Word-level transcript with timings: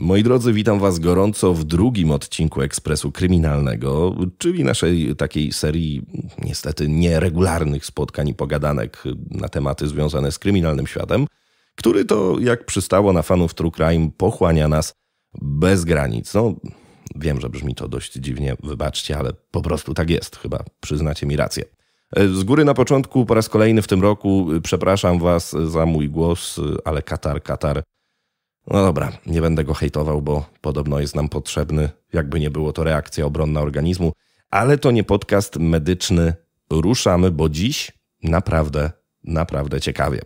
Moi 0.00 0.22
drodzy, 0.22 0.52
witam 0.52 0.78
Was 0.78 0.98
gorąco 0.98 1.54
w 1.54 1.64
drugim 1.64 2.10
odcinku 2.10 2.62
Ekspresu 2.62 3.12
Kryminalnego, 3.12 4.16
czyli 4.38 4.64
naszej 4.64 5.16
takiej 5.16 5.52
serii 5.52 6.02
niestety 6.38 6.88
nieregularnych 6.88 7.86
spotkań 7.86 8.28
i 8.28 8.34
pogadanek 8.34 9.02
na 9.30 9.48
tematy 9.48 9.88
związane 9.88 10.32
z 10.32 10.38
kryminalnym 10.38 10.86
światem, 10.86 11.26
który 11.76 12.04
to, 12.04 12.36
jak 12.40 12.66
przystało 12.66 13.12
na 13.12 13.22
fanów 13.22 13.54
True 13.54 13.70
Crime, 13.70 14.10
pochłania 14.16 14.68
nas 14.68 14.92
bez 15.42 15.84
granic. 15.84 16.34
No, 16.34 16.54
wiem, 17.16 17.40
że 17.40 17.48
brzmi 17.48 17.74
to 17.74 17.88
dość 17.88 18.12
dziwnie, 18.12 18.56
wybaczcie, 18.62 19.18
ale 19.18 19.32
po 19.50 19.62
prostu 19.62 19.94
tak 19.94 20.10
jest, 20.10 20.36
chyba 20.36 20.64
przyznacie 20.80 21.26
mi 21.26 21.36
rację. 21.36 21.64
Z 22.16 22.44
góry 22.44 22.64
na 22.64 22.74
początku, 22.74 23.26
po 23.26 23.34
raz 23.34 23.48
kolejny 23.48 23.82
w 23.82 23.86
tym 23.86 24.02
roku, 24.02 24.46
przepraszam 24.62 25.18
Was 25.18 25.56
za 25.64 25.86
mój 25.86 26.08
głos, 26.08 26.60
ale 26.84 27.02
Katar, 27.02 27.42
Katar 27.42 27.82
no 28.66 28.82
dobra, 28.82 29.12
nie 29.26 29.40
będę 29.40 29.64
go 29.64 29.74
hejtował, 29.74 30.22
bo 30.22 30.46
podobno 30.60 31.00
jest 31.00 31.14
nam 31.14 31.28
potrzebny, 31.28 31.90
jakby 32.12 32.40
nie 32.40 32.50
było 32.50 32.72
to 32.72 32.84
reakcja 32.84 33.26
obronna 33.26 33.60
organizmu, 33.60 34.12
ale 34.50 34.78
to 34.78 34.90
nie 34.90 35.04
podcast 35.04 35.56
medyczny. 35.56 36.34
Ruszamy, 36.70 37.30
bo 37.30 37.48
dziś 37.48 37.92
naprawdę, 38.22 38.90
naprawdę 39.24 39.80
ciekawie. 39.80 40.20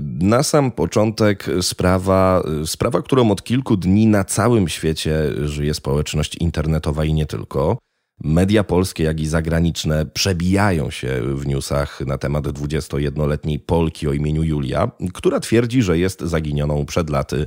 Na 0.00 0.42
sam 0.42 0.70
początek 0.70 1.46
sprawa, 1.60 2.42
sprawa, 2.66 3.02
którą 3.02 3.30
od 3.30 3.44
kilku 3.44 3.76
dni 3.76 4.06
na 4.06 4.24
całym 4.24 4.68
świecie 4.68 5.14
żyje 5.46 5.74
społeczność 5.74 6.36
internetowa 6.36 7.04
i 7.04 7.14
nie 7.14 7.26
tylko. 7.26 7.78
Media 8.24 8.64
polskie, 8.64 9.04
jak 9.04 9.20
i 9.20 9.26
zagraniczne 9.26 10.06
przebijają 10.06 10.90
się 10.90 11.22
w 11.34 11.46
newsach 11.46 12.00
na 12.00 12.18
temat 12.18 12.44
21-letniej 12.44 13.58
Polki 13.58 14.08
o 14.08 14.12
imieniu 14.12 14.42
Julia, 14.42 14.90
która 15.14 15.40
twierdzi, 15.40 15.82
że 15.82 15.98
jest 15.98 16.20
zaginioną 16.20 16.86
przed 16.86 17.10
laty 17.10 17.46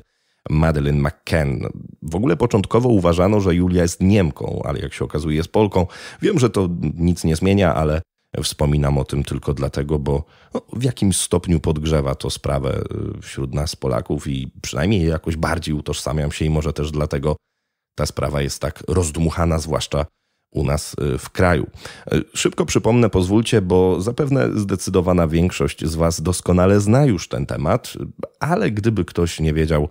Madeleine 0.49 1.01
McCann. 1.01 1.67
W 2.01 2.15
ogóle 2.15 2.37
początkowo 2.37 2.89
uważano, 2.89 3.41
że 3.41 3.55
Julia 3.55 3.81
jest 3.81 4.01
Niemką, 4.01 4.61
ale 4.65 4.79
jak 4.79 4.93
się 4.93 5.05
okazuje 5.05 5.35
jest 5.35 5.51
Polką. 5.51 5.87
Wiem, 6.21 6.39
że 6.39 6.49
to 6.49 6.69
nic 6.97 7.23
nie 7.23 7.35
zmienia, 7.35 7.75
ale 7.75 8.01
wspominam 8.43 8.97
o 8.97 9.03
tym 9.03 9.23
tylko 9.23 9.53
dlatego, 9.53 9.99
bo 9.99 10.23
no, 10.53 10.61
w 10.73 10.83
jakimś 10.83 11.17
stopniu 11.17 11.59
podgrzewa 11.59 12.15
to 12.15 12.29
sprawę 12.29 12.83
y, 13.17 13.21
wśród 13.21 13.53
nas 13.53 13.75
Polaków 13.75 14.27
i 14.27 14.51
przynajmniej 14.61 15.07
jakoś 15.07 15.35
bardziej 15.35 15.75
utożsamiam 15.75 16.31
się 16.31 16.45
i 16.45 16.49
może 16.49 16.73
też 16.73 16.91
dlatego 16.91 17.35
ta 17.95 18.05
sprawa 18.05 18.41
jest 18.41 18.61
tak 18.61 18.83
rozdmuchana, 18.87 19.59
zwłaszcza 19.59 20.05
u 20.51 20.63
nas 20.63 20.95
y, 21.15 21.17
w 21.17 21.29
kraju. 21.29 21.67
Y, 22.13 22.23
szybko 22.33 22.65
przypomnę, 22.65 23.09
pozwólcie, 23.09 23.61
bo 23.61 24.01
zapewne 24.01 24.49
zdecydowana 24.59 25.27
większość 25.27 25.85
z 25.85 25.95
Was 25.95 26.21
doskonale 26.21 26.79
zna 26.79 27.05
już 27.05 27.27
ten 27.27 27.45
temat, 27.45 27.93
ale 28.39 28.71
gdyby 28.71 29.05
ktoś 29.05 29.39
nie 29.39 29.53
wiedział, 29.53 29.89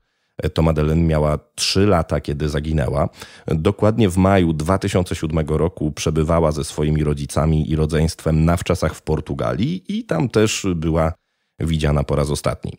to 0.54 0.62
Madeleine 0.62 1.06
miała 1.06 1.38
3 1.54 1.86
lata, 1.86 2.20
kiedy 2.20 2.48
zaginęła. 2.48 3.08
Dokładnie 3.46 4.08
w 4.08 4.16
maju 4.16 4.52
2007 4.52 5.48
roku 5.48 5.92
przebywała 5.92 6.52
ze 6.52 6.64
swoimi 6.64 7.04
rodzicami 7.04 7.70
i 7.70 7.76
rodzeństwem 7.76 8.44
na 8.44 8.56
wczasach 8.56 8.94
w 8.94 9.02
Portugalii 9.02 9.84
i 9.88 10.04
tam 10.04 10.28
też 10.28 10.66
była 10.76 11.12
widziana 11.60 12.04
po 12.04 12.16
raz 12.16 12.30
ostatni. 12.30 12.72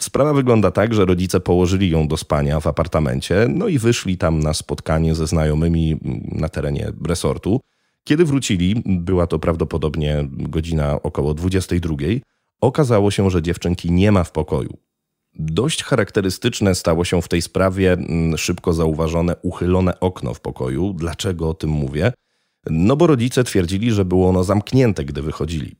Sprawa 0.00 0.32
wygląda 0.32 0.70
tak, 0.70 0.94
że 0.94 1.04
rodzice 1.04 1.40
położyli 1.40 1.90
ją 1.90 2.08
do 2.08 2.16
spania 2.16 2.60
w 2.60 2.66
apartamencie, 2.66 3.46
no 3.48 3.68
i 3.68 3.78
wyszli 3.78 4.18
tam 4.18 4.40
na 4.40 4.54
spotkanie 4.54 5.14
ze 5.14 5.26
znajomymi 5.26 5.96
na 6.32 6.48
terenie 6.48 6.92
resortu. 7.06 7.60
Kiedy 8.04 8.24
wrócili, 8.24 8.82
była 8.86 9.26
to 9.26 9.38
prawdopodobnie 9.38 10.28
godzina 10.30 11.02
około 11.02 11.34
22, 11.34 11.96
okazało 12.60 13.10
się, 13.10 13.30
że 13.30 13.42
dziewczynki 13.42 13.92
nie 13.92 14.12
ma 14.12 14.24
w 14.24 14.32
pokoju. 14.32 14.78
Dość 15.34 15.82
charakterystyczne 15.82 16.74
stało 16.74 17.04
się 17.04 17.22
w 17.22 17.28
tej 17.28 17.42
sprawie 17.42 17.96
szybko 18.36 18.72
zauważone 18.72 19.36
uchylone 19.42 20.00
okno 20.00 20.34
w 20.34 20.40
pokoju. 20.40 20.92
Dlaczego 20.92 21.48
o 21.48 21.54
tym 21.54 21.70
mówię? 21.70 22.12
No 22.70 22.96
bo 22.96 23.06
rodzice 23.06 23.44
twierdzili, 23.44 23.92
że 23.92 24.04
było 24.04 24.28
ono 24.28 24.44
zamknięte, 24.44 25.04
gdy 25.04 25.22
wychodzili 25.22 25.76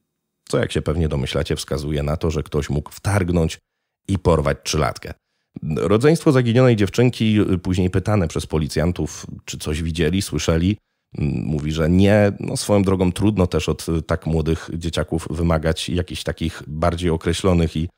co 0.49 0.59
jak 0.59 0.73
się 0.73 0.83
pewnie 0.83 1.09
domyślacie 1.09 1.57
wskazuje 1.57 2.03
na 2.03 2.17
to, 2.17 2.31
że 2.31 2.43
ktoś 2.43 2.71
mógł 2.71 2.91
wtargnąć 2.91 3.59
i 4.09 4.19
porwać 4.19 4.59
trzylatkę. 4.65 5.15
Rodzeństwo 5.77 6.33
zaginionej 6.33 6.77
dziewczynki, 6.77 7.39
później 7.63 7.91
pytane 7.91 8.29
przez 8.29 8.47
policjantów, 8.47 9.27
czy 9.45 9.59
coś 9.59 9.83
widzieli, 9.83 10.23
słyszeli, 10.23 10.77
mówi, 11.45 11.73
że 11.73 11.91
nie. 11.91 12.33
No 12.41 12.57
swoją 12.57 12.83
drogą 12.83 13.13
trudno 13.13 13.47
też 13.47 13.69
od 13.69 13.87
tak 14.07 14.27
młodych 14.27 14.71
dzieciaków 14.75 15.29
wymagać 15.31 15.89
jakichś 15.89 16.23
takich 16.23 16.63
bardziej 16.67 17.11
określonych 17.11 17.77
i 17.77 17.89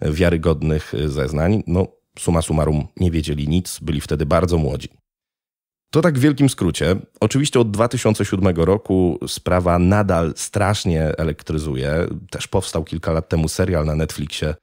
wiarygodnych 0.00 0.92
zeznań. 1.06 1.62
No 1.66 1.86
suma 2.18 2.42
summarum 2.42 2.86
nie 2.96 3.10
wiedzieli 3.10 3.48
nic, 3.48 3.78
byli 3.82 4.00
wtedy 4.00 4.26
bardzo 4.26 4.58
młodzi. 4.58 4.88
To 5.90 6.02
tak 6.02 6.18
w 6.18 6.20
wielkim 6.20 6.48
skrócie. 6.48 6.96
Oczywiście 7.20 7.60
od 7.60 7.70
2007 7.70 8.56
roku 8.56 9.18
sprawa 9.26 9.78
nadal 9.78 10.32
strasznie 10.36 11.02
elektryzuje. 11.02 12.06
Też 12.30 12.48
powstał 12.48 12.84
kilka 12.84 13.12
lat 13.12 13.28
temu 13.28 13.48
serial 13.48 13.84
na 13.84 13.94
Netflixie. 13.94 14.54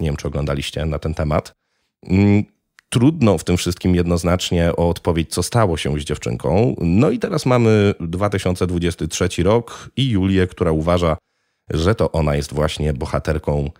Nie 0.00 0.06
wiem, 0.08 0.16
czy 0.16 0.28
oglądaliście 0.28 0.86
na 0.86 0.98
ten 0.98 1.14
temat. 1.14 1.54
Mm, 2.06 2.44
trudno 2.88 3.38
w 3.38 3.44
tym 3.44 3.56
wszystkim 3.56 3.94
jednoznacznie 3.94 4.76
o 4.76 4.88
odpowiedź, 4.88 5.30
co 5.30 5.42
stało 5.42 5.76
się 5.76 6.00
z 6.00 6.04
dziewczynką. 6.04 6.76
No 6.80 7.10
i 7.10 7.18
teraz 7.18 7.46
mamy 7.46 7.94
2023 8.00 9.28
rok 9.42 9.90
i 9.96 10.10
Julię, 10.10 10.46
która 10.46 10.72
uważa, 10.72 11.16
że 11.70 11.94
to 11.94 12.12
ona 12.12 12.36
jest 12.36 12.52
właśnie 12.52 12.92
bohaterką 12.92 13.70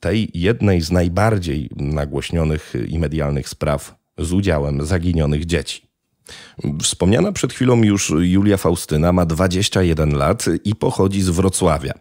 tej 0.00 0.30
jednej 0.34 0.80
z 0.80 0.90
najbardziej 0.90 1.70
nagłośnionych 1.76 2.72
i 2.88 2.98
medialnych 2.98 3.48
spraw 3.48 3.94
z 4.18 4.32
udziałem 4.32 4.86
zaginionych 4.86 5.46
dzieci. 5.46 5.87
Wspomniana 6.82 7.32
przed 7.32 7.52
chwilą 7.52 7.82
już 7.82 8.12
Julia 8.18 8.56
Faustyna 8.56 9.12
ma 9.12 9.26
21 9.26 10.14
lat 10.14 10.44
i 10.64 10.74
pochodzi 10.74 11.22
z 11.22 11.28
Wrocławia. 11.28 11.92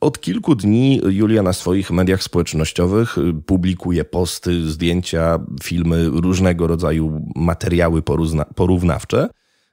Od 0.00 0.20
kilku 0.20 0.54
dni 0.54 1.00
Julia 1.04 1.42
na 1.42 1.52
swoich 1.52 1.90
mediach 1.90 2.22
społecznościowych 2.22 3.16
publikuje 3.46 4.04
posty, 4.04 4.70
zdjęcia, 4.70 5.38
filmy, 5.62 6.08
różnego 6.08 6.66
rodzaju 6.66 7.24
materiały 7.36 8.02
porównawcze, 8.54 9.28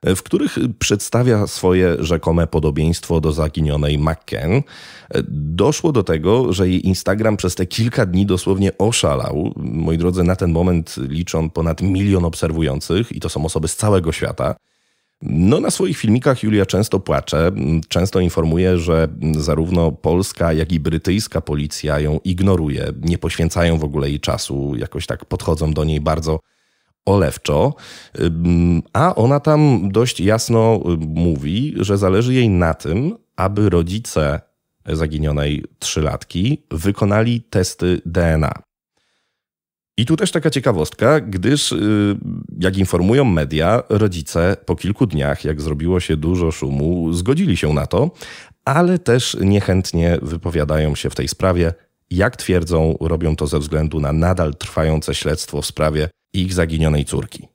w 0.06 0.24
których 0.24 0.58
przedstawia 0.80 1.48
swoje 1.48 1.96
rzekome 2.00 2.48
podobieństwo 2.48 3.22
do 3.22 3.32
zaginionej 3.32 3.98
McCann. 3.98 4.62
Doszło 5.30 5.92
do 5.92 6.04
tego, 6.04 6.54
że 6.54 6.70
jej 6.70 6.88
Instagram 6.88 7.38
przez 7.38 7.56
te 7.56 7.66
kilka 7.66 8.06
dni 8.06 8.26
dosłownie 8.26 8.78
oszalał. 8.78 9.54
Moi 9.56 9.98
drodzy, 9.98 10.24
na 10.24 10.36
ten 10.36 10.52
moment 10.52 10.96
liczą 10.98 11.50
ponad 11.50 11.82
milion 11.82 12.26
obserwujących 12.26 13.12
i 13.12 13.20
to 13.20 13.30
są 13.30 13.46
osoby 13.46 13.68
z 13.68 13.76
całego 13.76 14.12
świata. 14.12 14.56
No, 15.22 15.60
na 15.60 15.72
swoich 15.72 15.98
filmikach 15.98 16.44
Julia 16.44 16.66
często 16.66 17.00
płacze, 17.00 17.52
często 17.88 18.20
informuje, 18.20 18.78
że 18.78 19.08
zarówno 19.38 19.92
polska, 19.92 20.54
jak 20.54 20.72
i 20.72 20.80
brytyjska 20.80 21.42
policja 21.42 22.00
ją 22.00 22.20
ignoruje, 22.24 22.94
nie 23.02 23.18
poświęcają 23.18 23.78
w 23.78 23.84
ogóle 23.84 24.10
jej 24.10 24.20
czasu, 24.20 24.76
jakoś 24.76 25.06
tak 25.06 25.26
podchodzą 25.26 25.74
do 25.74 25.84
niej 25.84 26.02
bardzo 26.02 26.40
olewczo, 27.08 27.74
a 28.94 29.16
ona 29.16 29.40
tam 29.40 29.90
dość 29.92 30.20
jasno 30.20 30.80
mówi, 31.00 31.74
że 31.78 31.98
zależy 31.98 32.34
jej 32.34 32.50
na 32.50 32.74
tym, 32.74 33.18
aby 33.36 33.70
rodzice 33.70 34.42
zaginionej 34.86 35.64
trzylatki 35.80 36.64
wykonali 36.72 37.42
testy 37.42 38.02
DNA. 38.06 38.54
I 40.00 40.06
tu 40.06 40.16
też 40.16 40.32
taka 40.32 40.50
ciekawostka, 40.50 41.20
gdyż 41.20 41.72
y, 41.72 42.16
jak 42.60 42.78
informują 42.78 43.26
media, 43.26 43.84
rodzice 43.90 44.58
po 44.66 44.76
kilku 44.76 45.06
dniach, 45.06 45.46
jak 45.46 45.62
zrobiło 45.62 46.00
się 46.00 46.18
dużo 46.18 46.52
szumu, 46.52 47.14
zgodzili 47.14 47.58
się 47.58 47.74
na 47.74 47.86
to, 47.86 48.12
ale 48.66 49.00
też 49.00 49.38
niechętnie 49.42 50.18
wypowiadają 50.22 50.96
się 50.96 51.10
w 51.10 51.16
tej 51.16 51.28
sprawie. 51.28 51.74
Jak 52.10 52.36
twierdzą, 52.38 52.98
robią 53.00 53.36
to 53.36 53.48
ze 53.48 53.60
względu 53.60 54.00
na 54.00 54.14
nadal 54.14 54.56
trwające 54.56 55.16
śledztwo 55.16 55.62
w 55.62 55.66
sprawie 55.66 56.10
ich 56.38 56.54
zaginionej 56.54 57.06
córki. 57.06 57.48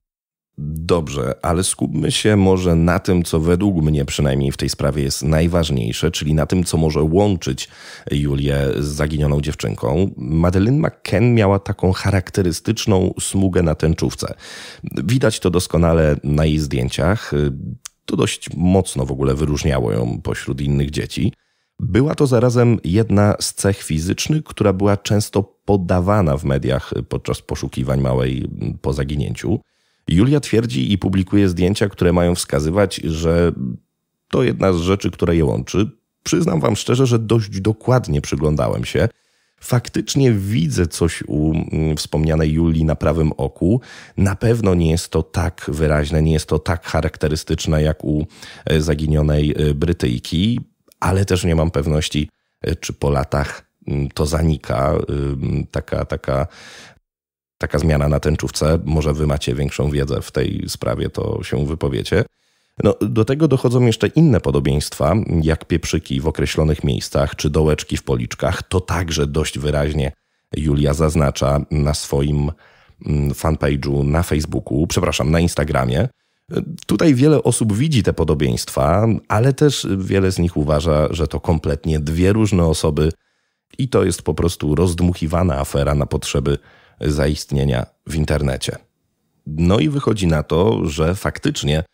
Dobrze, 0.59 1.35
ale 1.43 1.65
skupmy 1.65 2.13
się 2.13 2.37
może 2.37 2.75
na 2.75 2.99
tym, 2.99 3.23
co 3.23 3.41
według 3.41 3.77
mnie 3.77 4.05
przynajmniej 4.05 4.53
w 4.53 4.57
tej 4.57 4.69
sprawie 4.69 5.03
jest 5.03 5.23
najważniejsze, 5.23 6.11
czyli 6.11 6.35
na 6.35 6.47
tym, 6.47 6.65
co 6.65 6.77
może 6.77 7.03
łączyć 7.03 7.69
Julię 8.11 8.59
z 8.79 8.85
zaginioną 8.85 9.41
dziewczynką. 9.41 10.11
Madeleine 10.17 10.79
McCann 10.79 11.35
miała 11.35 11.59
taką 11.59 11.93
charakterystyczną 11.93 13.15
smugę 13.21 13.63
na 13.63 13.75
tęczówce. 13.75 14.35
Widać 15.05 15.41
to 15.41 15.51
doskonale 15.51 16.17
na 16.25 16.45
jej 16.45 16.59
zdjęciach. 16.59 17.33
To 18.07 18.17
dość 18.17 18.57
mocno 18.57 19.07
w 19.07 19.13
ogóle 19.13 19.35
wyróżniało 19.35 19.93
ją 19.93 20.21
pośród 20.23 20.61
innych 20.61 20.91
dzieci. 20.91 21.33
Była 21.81 22.15
to 22.15 22.27
zarazem 22.27 22.79
jedna 22.85 23.35
z 23.41 23.55
cech 23.55 23.83
fizycznych, 23.83 24.45
która 24.45 24.73
była 24.73 24.97
często 24.97 25.52
podawana 25.65 26.37
w 26.37 26.45
mediach 26.45 26.93
podczas 27.09 27.43
poszukiwań 27.43 28.01
małej 28.01 28.49
po 28.83 28.93
zaginięciu. 28.93 29.61
Julia 30.09 30.41
twierdzi 30.41 30.93
i 30.93 30.99
publikuje 30.99 31.49
zdjęcia, 31.49 31.89
które 31.89 32.13
mają 32.13 32.35
wskazywać, 32.35 32.97
że 32.97 33.53
to 34.31 34.43
jedna 34.43 34.73
z 34.73 34.77
rzeczy, 34.77 35.11
która 35.11 35.35
je 35.35 35.45
łączy. 35.45 35.91
Przyznam 36.23 36.61
Wam 36.61 36.77
szczerze, 36.77 37.07
że 37.07 37.19
dość 37.19 37.61
dokładnie 37.61 38.21
przyglądałem 38.21 38.85
się. 38.85 39.09
Faktycznie 39.61 40.33
widzę 40.33 40.87
coś 40.87 41.23
u 41.27 41.53
mm, 41.55 41.97
wspomnianej 41.97 42.53
Julii 42.53 42.85
na 42.85 42.97
prawym 42.97 43.33
oku. 43.33 43.81
Na 44.17 44.37
pewno 44.37 44.75
nie 44.75 44.91
jest 44.91 45.09
to 45.09 45.23
tak 45.23 45.65
wyraźne, 45.69 46.23
nie 46.23 46.33
jest 46.33 46.49
to 46.49 46.59
tak 46.59 46.87
charakterystyczne 46.87 47.83
jak 47.83 48.05
u 48.05 48.27
e, 48.65 48.81
zaginionej 48.81 49.55
e, 49.57 49.75
Brytyjki, 49.75 50.61
ale 51.01 51.25
też 51.25 51.45
nie 51.45 51.55
mam 51.55 51.71
pewności, 51.71 52.29
e, 52.61 52.77
czy 52.77 52.93
po 52.93 53.11
latach 53.11 53.72
to 54.15 54.27
zanika. 54.27 54.95
Taka, 55.71 56.05
taka, 56.05 56.47
taka 57.59 57.79
zmiana 57.79 58.09
na 58.09 58.21
tęczówce. 58.21 58.79
Może 58.85 59.13
wy 59.13 59.27
macie 59.27 59.55
większą 59.55 59.91
wiedzę 59.91 60.23
w 60.23 60.31
tej 60.31 60.65
sprawie, 60.69 61.11
to 61.11 61.43
się 61.43 61.67
wypowiecie. 61.67 62.25
No, 62.85 62.95
do 63.01 63.25
tego 63.25 63.49
dochodzą 63.49 63.87
jeszcze 63.87 64.07
inne 64.07 64.41
podobieństwa, 64.41 65.15
jak 65.43 65.65
pieprzyki 65.65 66.21
w 66.21 66.27
określonych 66.27 66.85
miejscach 66.85 67.37
czy 67.37 67.51
dołeczki 67.51 67.97
w 67.97 68.03
policzkach. 68.03 68.63
To 68.63 68.81
także 68.81 69.27
dość 69.27 69.59
wyraźnie 69.59 70.13
Julia 70.57 70.95
zaznacza 70.95 71.61
na 71.71 71.95
swoim 71.95 72.51
mm, 73.07 73.31
fanpage'u 73.31 74.05
na 74.05 74.23
Facebooku, 74.23 74.87
przepraszam, 74.87 75.31
na 75.31 75.41
Instagramie. 75.41 76.09
Tutaj 76.87 77.15
wiele 77.15 77.43
osób 77.43 77.73
widzi 77.73 78.03
te 78.03 78.13
podobieństwa, 78.13 79.07
ale 79.29 79.53
też 79.53 79.87
wiele 79.99 80.33
z 80.33 80.39
nich 80.39 80.57
uważa, 80.57 81.09
że 81.11 81.29
to 81.29 81.41
kompletnie 81.41 82.01
dwie 82.01 82.33
różne 82.33 82.65
osoby 82.65 83.13
i 83.79 83.89
to 83.89 84.05
jest 84.05 84.23
po 84.23 84.35
prostu 84.35 84.75
rozdmuchiwana 84.75 85.59
afera 85.59 85.95
na 85.95 86.07
potrzeby 86.07 86.59
zaistnienia 87.01 87.87
w 88.07 88.15
internecie. 88.15 88.77
No 89.47 89.79
i 89.79 89.89
wychodzi 89.89 90.27
na 90.27 90.43
to, 90.43 90.89
że 90.89 91.15
faktycznie 91.15 91.85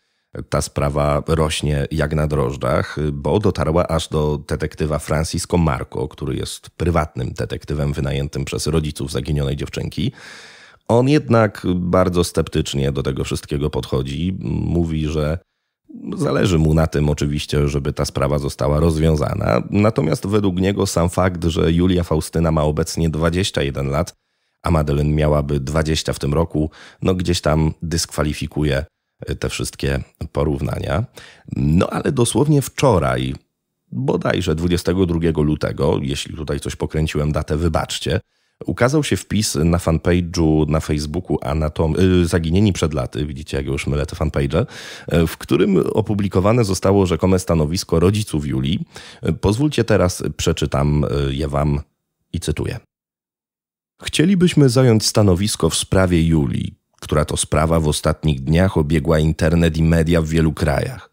ta 0.49 0.61
sprawa 0.61 1.23
rośnie 1.27 1.87
jak 1.91 2.15
na 2.15 2.27
drożdżach, 2.27 2.97
bo 3.13 3.39
dotarła 3.39 3.87
aż 3.87 4.07
do 4.07 4.37
detektywa 4.47 4.99
Francisco 4.99 5.57
Marco, 5.57 6.07
który 6.07 6.35
jest 6.35 6.69
prywatnym 6.69 7.33
detektywem 7.33 7.93
wynajętym 7.93 8.45
przez 8.45 8.67
rodziców 8.67 9.11
zaginionej 9.11 9.55
dziewczynki. 9.55 10.11
On 10.87 11.09
jednak 11.09 11.67
bardzo 11.75 12.23
sceptycznie 12.23 12.91
do 12.91 13.03
tego 13.03 13.23
wszystkiego 13.23 13.69
podchodzi. 13.69 14.37
Mówi, 14.43 15.07
że 15.07 15.39
zależy 16.17 16.57
mu 16.57 16.73
na 16.73 16.87
tym 16.87 17.09
oczywiście, 17.09 17.67
żeby 17.67 17.93
ta 17.93 18.05
sprawa 18.05 18.39
została 18.39 18.79
rozwiązana. 18.79 19.63
Natomiast 19.69 20.27
według 20.27 20.59
niego 20.59 20.85
sam 20.85 21.09
fakt, 21.09 21.45
że 21.45 21.71
Julia 21.71 22.03
Faustyna 22.03 22.51
ma 22.51 22.63
obecnie 22.63 23.09
21 23.09 23.89
lat, 23.89 24.13
a 24.61 24.71
Madeleine 24.71 25.15
miałaby 25.15 25.59
20 25.59 26.13
w 26.13 26.19
tym 26.19 26.33
roku, 26.33 26.71
no 27.01 27.15
gdzieś 27.15 27.41
tam 27.41 27.73
dyskwalifikuje 27.81 28.85
te 29.39 29.49
wszystkie 29.49 29.99
porównania. 30.31 31.05
No 31.55 31.89
ale 31.89 32.11
dosłownie 32.11 32.61
wczoraj, 32.61 33.35
bodajże 33.91 34.55
22 34.55 35.19
lutego, 35.41 35.99
jeśli 36.01 36.35
tutaj 36.35 36.59
coś 36.59 36.75
pokręciłem 36.75 37.31
datę, 37.31 37.57
wybaczcie, 37.57 38.19
ukazał 38.65 39.03
się 39.03 39.17
wpis 39.17 39.55
na 39.55 39.77
fanpage'u 39.77 40.69
na 40.69 40.79
Facebooku 40.79 41.37
Anatom 41.41 41.95
y, 41.99 42.25
Zaginieni 42.25 42.73
przed 42.73 42.93
laty, 42.93 43.25
widzicie 43.25 43.57
jak 43.57 43.65
już 43.65 43.87
mylę 43.87 44.05
te 44.05 44.15
fanpage, 44.15 44.65
w 45.27 45.37
którym 45.37 45.77
opublikowane 45.93 46.63
zostało 46.63 47.05
rzekome 47.05 47.39
stanowisko 47.39 47.99
rodziców 47.99 48.45
Julii. 48.45 48.79
Pozwólcie 49.41 49.83
teraz, 49.83 50.23
przeczytam 50.37 51.05
je 51.29 51.47
wam 51.47 51.79
i 52.33 52.39
cytuję. 52.39 52.79
Chcielibyśmy 54.03 54.69
zająć 54.69 55.05
stanowisko 55.05 55.69
w 55.69 55.75
sprawie 55.75 56.23
Julii, 56.23 56.73
która 57.01 57.25
to 57.25 57.37
sprawa 57.37 57.79
w 57.79 57.87
ostatnich 57.87 58.41
dniach 58.41 58.77
obiegła 58.77 59.19
internet 59.19 59.77
i 59.77 59.83
media 59.83 60.21
w 60.21 60.27
wielu 60.27 60.53
krajach. 60.53 61.09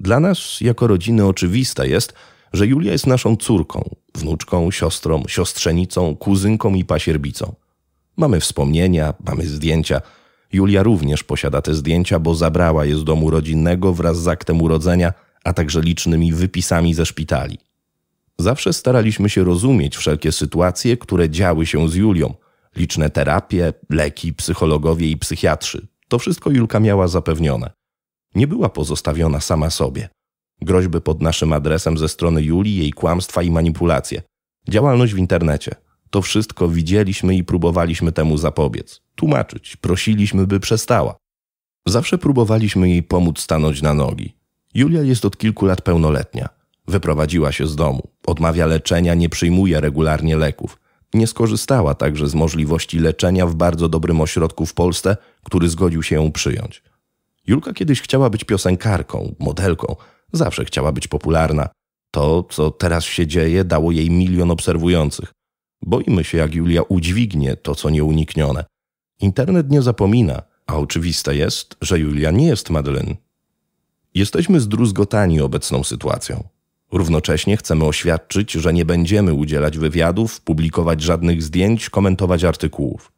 Dla 0.00 0.20
nas, 0.20 0.60
jako 0.60 0.86
rodziny, 0.86 1.26
oczywiste 1.26 1.88
jest, 1.88 2.14
że 2.52 2.66
Julia 2.66 2.92
jest 2.92 3.06
naszą 3.06 3.36
córką, 3.36 3.96
wnuczką, 4.14 4.70
siostrą, 4.70 5.22
siostrzenicą, 5.28 6.16
kuzynką 6.16 6.74
i 6.74 6.84
pasierbicą. 6.84 7.54
Mamy 8.16 8.40
wspomnienia, 8.40 9.14
mamy 9.26 9.46
zdjęcia. 9.46 10.00
Julia 10.52 10.82
również 10.82 11.24
posiada 11.24 11.62
te 11.62 11.74
zdjęcia, 11.74 12.18
bo 12.18 12.34
zabrała 12.34 12.84
je 12.84 12.96
z 12.96 13.04
domu 13.04 13.30
rodzinnego 13.30 13.94
wraz 13.94 14.22
z 14.22 14.28
aktem 14.28 14.62
urodzenia, 14.62 15.12
a 15.44 15.52
także 15.52 15.80
licznymi 15.80 16.32
wypisami 16.32 16.94
ze 16.94 17.06
szpitali. 17.06 17.58
Zawsze 18.38 18.72
staraliśmy 18.72 19.30
się 19.30 19.44
rozumieć 19.44 19.96
wszelkie 19.96 20.32
sytuacje, 20.32 20.96
które 20.96 21.30
działy 21.30 21.66
się 21.66 21.88
z 21.88 21.94
Julią– 21.94 22.34
liczne 22.76 23.10
terapie, 23.10 23.72
leki, 23.90 24.34
psychologowie 24.34 25.10
i 25.10 25.16
psychiatrzy. 25.16 25.86
To 26.08 26.18
wszystko 26.18 26.50
Julka 26.50 26.80
miała 26.80 27.08
zapewnione. 27.08 27.70
Nie 28.34 28.46
była 28.46 28.68
pozostawiona 28.68 29.40
sama 29.40 29.70
sobie. 29.70 30.08
Groźby 30.62 31.00
pod 31.00 31.22
naszym 31.22 31.52
adresem 31.52 31.98
ze 31.98 32.08
strony 32.08 32.42
Julii, 32.42 32.76
jej 32.76 32.92
kłamstwa 32.92 33.42
i 33.42 33.50
manipulacje. 33.50 34.22
Działalność 34.68 35.14
w 35.14 35.18
internecie. 35.18 35.74
To 36.10 36.22
wszystko 36.22 36.68
widzieliśmy 36.68 37.36
i 37.36 37.44
próbowaliśmy 37.44 38.12
temu 38.12 38.36
zapobiec. 38.36 39.02
Tłumaczyć, 39.14 39.76
prosiliśmy, 39.76 40.46
by 40.46 40.60
przestała. 40.60 41.16
Zawsze 41.86 42.18
próbowaliśmy 42.18 42.88
jej 42.88 43.02
pomóc 43.02 43.38
stanąć 43.38 43.82
na 43.82 43.94
nogi. 43.94 44.36
Julia 44.74 45.02
jest 45.02 45.24
od 45.24 45.36
kilku 45.36 45.66
lat 45.66 45.82
pełnoletnia. 45.82 46.48
Wyprowadziła 46.88 47.52
się 47.52 47.66
z 47.66 47.76
domu, 47.76 48.08
odmawia 48.26 48.66
leczenia, 48.66 49.14
nie 49.14 49.28
przyjmuje 49.28 49.80
regularnie 49.80 50.36
leków. 50.36 50.78
Nie 51.14 51.26
skorzystała 51.26 51.94
także 51.94 52.28
z 52.28 52.34
możliwości 52.34 52.98
leczenia 52.98 53.46
w 53.46 53.54
bardzo 53.54 53.88
dobrym 53.88 54.20
ośrodku 54.20 54.66
w 54.66 54.74
Polsce, 54.74 55.16
który 55.44 55.68
zgodził 55.68 56.02
się 56.02 56.16
ją 56.16 56.32
przyjąć. 56.32 56.82
Julka 57.46 57.72
kiedyś 57.72 58.02
chciała 58.02 58.30
być 58.30 58.44
piosenkarką, 58.44 59.34
modelką, 59.38 59.96
zawsze 60.32 60.64
chciała 60.64 60.92
być 60.92 61.08
popularna. 61.08 61.68
To, 62.10 62.44
co 62.50 62.70
teraz 62.70 63.04
się 63.04 63.26
dzieje, 63.26 63.64
dało 63.64 63.92
jej 63.92 64.10
milion 64.10 64.50
obserwujących. 64.50 65.32
Boimy 65.82 66.24
się, 66.24 66.38
jak 66.38 66.54
Julia 66.54 66.82
udźwignie 66.82 67.56
to, 67.56 67.74
co 67.74 67.90
nieuniknione. 67.90 68.64
Internet 69.20 69.70
nie 69.70 69.82
zapomina, 69.82 70.42
a 70.66 70.76
oczywiste 70.76 71.36
jest, 71.36 71.76
że 71.80 71.98
Julia 71.98 72.30
nie 72.30 72.46
jest 72.46 72.70
Madeleine. 72.70 73.16
Jesteśmy 74.14 74.60
zdruzgotani 74.60 75.40
obecną 75.40 75.84
sytuacją. 75.84 76.44
Równocześnie 76.92 77.56
chcemy 77.56 77.84
oświadczyć, 77.84 78.52
że 78.52 78.72
nie 78.72 78.84
będziemy 78.84 79.34
udzielać 79.34 79.78
wywiadów, 79.78 80.40
publikować 80.40 81.02
żadnych 81.02 81.42
zdjęć, 81.42 81.90
komentować 81.90 82.44
artykułów. 82.44 83.12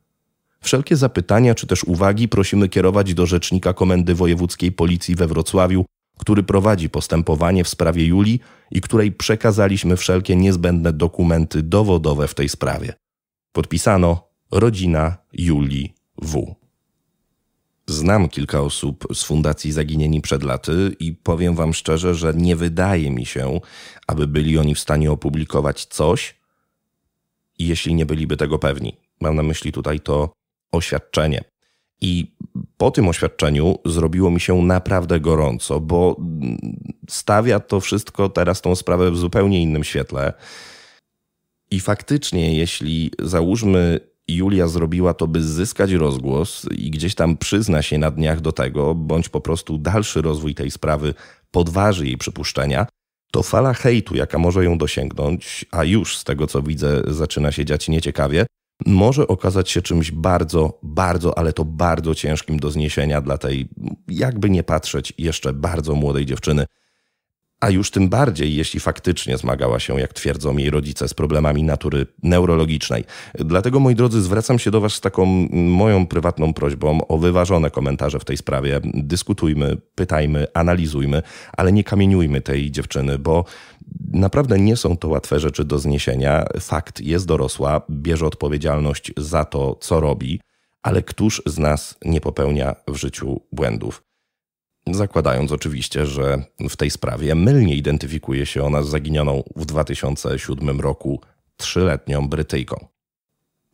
Wszelkie 0.60 0.96
zapytania 0.96 1.54
czy 1.54 1.66
też 1.66 1.84
uwagi 1.84 2.28
prosimy 2.28 2.68
kierować 2.68 3.14
do 3.14 3.26
rzecznika 3.26 3.72
Komendy 3.72 4.14
Wojewódzkiej 4.14 4.72
Policji 4.72 5.14
we 5.14 5.26
Wrocławiu, 5.26 5.84
który 6.22 6.42
prowadzi 6.42 6.90
postępowanie 6.90 7.64
w 7.64 7.68
sprawie 7.68 8.06
Julii 8.06 8.40
i 8.70 8.80
której 8.80 9.12
przekazaliśmy 9.12 9.96
wszelkie 9.96 10.36
niezbędne 10.36 10.92
dokumenty 10.92 11.62
dowodowe 11.62 12.28
w 12.28 12.34
tej 12.34 12.48
sprawie. 12.48 12.92
Podpisano 13.52 14.28
Rodzina 14.50 15.16
Julii 15.32 15.94
W. 16.22 16.54
Znam 17.86 18.28
kilka 18.28 18.60
osób 18.60 19.06
z 19.14 19.22
Fundacji 19.22 19.72
Zaginieni 19.72 20.20
przed 20.20 20.42
laty 20.42 20.96
i 21.00 21.12
powiem 21.12 21.54
Wam 21.54 21.74
szczerze, 21.74 22.14
że 22.14 22.34
nie 22.34 22.56
wydaje 22.56 23.10
mi 23.10 23.26
się, 23.26 23.60
aby 24.06 24.26
byli 24.26 24.58
oni 24.58 24.74
w 24.74 24.80
stanie 24.80 25.12
opublikować 25.12 25.84
coś, 25.84 26.40
jeśli 27.58 27.94
nie 27.94 28.06
byliby 28.06 28.36
tego 28.36 28.58
pewni. 28.58 28.96
Mam 29.20 29.36
na 29.36 29.42
myśli 29.42 29.72
tutaj 29.72 30.00
to 30.00 30.32
oświadczenie. 30.72 31.51
I 32.00 32.36
po 32.76 32.90
tym 32.90 33.08
oświadczeniu 33.08 33.78
zrobiło 33.84 34.30
mi 34.30 34.40
się 34.40 34.62
naprawdę 34.62 35.20
gorąco, 35.20 35.80
bo 35.80 36.16
stawia 37.08 37.60
to 37.60 37.80
wszystko 37.80 38.28
teraz 38.28 38.60
tą 38.60 38.74
sprawę 38.74 39.10
w 39.10 39.18
zupełnie 39.18 39.62
innym 39.62 39.84
świetle. 39.84 40.32
I 41.70 41.80
faktycznie, 41.80 42.56
jeśli 42.56 43.10
załóżmy 43.18 44.00
Julia 44.28 44.68
zrobiła 44.68 45.14
to, 45.14 45.28
by 45.28 45.42
zyskać 45.42 45.92
rozgłos 45.92 46.66
i 46.76 46.90
gdzieś 46.90 47.14
tam 47.14 47.36
przyzna 47.36 47.82
się 47.82 47.98
na 47.98 48.10
dniach 48.10 48.40
do 48.40 48.52
tego, 48.52 48.94
bądź 48.94 49.28
po 49.28 49.40
prostu 49.40 49.78
dalszy 49.78 50.22
rozwój 50.22 50.54
tej 50.54 50.70
sprawy 50.70 51.14
podważy 51.50 52.06
jej 52.06 52.16
przypuszczenia, 52.16 52.86
to 53.32 53.42
fala 53.42 53.74
hejtu, 53.74 54.16
jaka 54.16 54.38
może 54.38 54.64
ją 54.64 54.78
dosięgnąć, 54.78 55.64
a 55.70 55.84
już 55.84 56.18
z 56.18 56.24
tego 56.24 56.46
co 56.46 56.62
widzę 56.62 57.02
zaczyna 57.06 57.52
się 57.52 57.64
dziać 57.64 57.88
nieciekawie, 57.88 58.46
może 58.86 59.26
okazać 59.26 59.70
się 59.70 59.82
czymś 59.82 60.10
bardzo, 60.10 60.78
bardzo, 60.82 61.38
ale 61.38 61.52
to 61.52 61.64
bardzo 61.64 62.14
ciężkim 62.14 62.58
do 62.58 62.70
zniesienia 62.70 63.20
dla 63.20 63.38
tej, 63.38 63.68
jakby 64.08 64.50
nie 64.50 64.62
patrzeć, 64.62 65.12
jeszcze 65.18 65.52
bardzo 65.52 65.94
młodej 65.94 66.26
dziewczyny, 66.26 66.66
a 67.62 67.70
już 67.70 67.90
tym 67.90 68.08
bardziej, 68.08 68.56
jeśli 68.56 68.80
faktycznie 68.80 69.38
zmagała 69.38 69.80
się, 69.80 70.00
jak 70.00 70.12
twierdzą 70.12 70.56
jej 70.56 70.70
rodzice, 70.70 71.08
z 71.08 71.14
problemami 71.14 71.62
natury 71.62 72.06
neurologicznej. 72.22 73.04
Dlatego, 73.34 73.80
moi 73.80 73.94
drodzy, 73.94 74.22
zwracam 74.22 74.58
się 74.58 74.70
do 74.70 74.80
Was 74.80 74.92
z 74.92 75.00
taką 75.00 75.26
moją 75.52 76.06
prywatną 76.06 76.54
prośbą 76.54 77.06
o 77.06 77.18
wyważone 77.18 77.70
komentarze 77.70 78.18
w 78.18 78.24
tej 78.24 78.36
sprawie. 78.36 78.80
Dyskutujmy, 78.84 79.76
pytajmy, 79.94 80.46
analizujmy, 80.54 81.22
ale 81.56 81.72
nie 81.72 81.84
kamieniujmy 81.84 82.40
tej 82.40 82.70
dziewczyny, 82.70 83.18
bo 83.18 83.44
naprawdę 84.12 84.58
nie 84.58 84.76
są 84.76 84.96
to 84.96 85.08
łatwe 85.08 85.40
rzeczy 85.40 85.64
do 85.64 85.78
zniesienia. 85.78 86.44
Fakt 86.60 87.00
jest 87.00 87.26
dorosła, 87.26 87.82
bierze 87.90 88.26
odpowiedzialność 88.26 89.12
za 89.16 89.44
to, 89.44 89.76
co 89.80 90.00
robi, 90.00 90.40
ale 90.82 91.02
któż 91.02 91.42
z 91.46 91.58
nas 91.58 91.98
nie 92.04 92.20
popełnia 92.20 92.76
w 92.88 92.96
życiu 92.96 93.40
błędów? 93.52 94.11
Zakładając 94.86 95.52
oczywiście, 95.52 96.06
że 96.06 96.44
w 96.70 96.76
tej 96.76 96.90
sprawie 96.90 97.34
mylnie 97.34 97.74
identyfikuje 97.74 98.46
się 98.46 98.64
ona 98.64 98.82
z 98.82 98.88
zaginioną 98.88 99.42
w 99.56 99.66
2007 99.66 100.80
roku 100.80 101.20
trzyletnią 101.56 102.28
Brytyjką. 102.28 102.86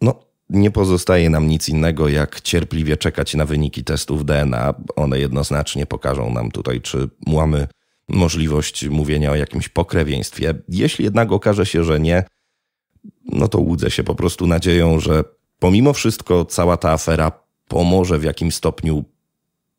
No, 0.03 0.15
nie 0.51 0.71
pozostaje 0.71 1.31
nam 1.31 1.49
nic 1.49 1.69
innego, 1.69 2.09
jak 2.09 2.41
cierpliwie 2.41 2.97
czekać 2.97 3.35
na 3.35 3.47
wyniki 3.47 3.85
testów 3.85 4.25
DNA. 4.25 4.75
One 4.97 5.19
jednoznacznie 5.19 5.87
pokażą 5.87 6.33
nam 6.33 6.51
tutaj, 6.51 6.81
czy 6.81 7.09
mamy 7.27 7.69
możliwość 8.09 8.89
mówienia 8.89 9.31
o 9.31 9.35
jakimś 9.37 9.69
pokrewieństwie. 9.69 10.55
Jeśli 10.69 11.05
jednak 11.05 11.33
okaże 11.33 11.67
się, 11.67 11.85
że 11.85 12.01
nie, 12.01 12.25
no 13.25 13.49
to 13.49 13.59
łudzę 13.59 13.91
się 13.91 14.05
po 14.05 14.15
prostu 14.15 14.47
nadzieją, 14.47 15.01
że 15.01 15.25
pomimo 15.59 15.93
wszystko 15.93 16.45
cała 16.45 16.77
ta 16.77 16.91
afera 16.91 17.33
pomoże 17.69 18.19
w 18.19 18.25
jakimś 18.25 18.55
stopniu 18.55 19.05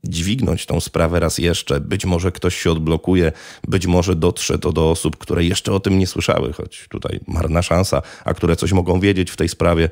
dźwignąć 0.04 0.66
tą 0.66 0.80
sprawę 0.80 1.20
raz 1.20 1.38
jeszcze. 1.38 1.80
Być 1.80 2.06
może 2.06 2.32
ktoś 2.32 2.62
się 2.62 2.72
odblokuje, 2.72 3.32
być 3.68 3.88
może 3.88 4.16
dotrze 4.16 4.60
to 4.60 4.72
do 4.72 4.92
osób, 4.92 5.18
które 5.18 5.44
jeszcze 5.44 5.74
o 5.74 5.80
tym 5.80 6.00
nie 6.00 6.08
słyszały, 6.08 6.54
choć 6.54 6.88
tutaj 6.90 7.20
marna 7.28 7.62
szansa, 7.62 8.02
a 8.26 8.34
które 8.34 8.56
coś 8.56 8.72
mogą 8.72 9.00
wiedzieć 9.00 9.32
w 9.32 9.36
tej 9.36 9.50
sprawie. 9.50 9.90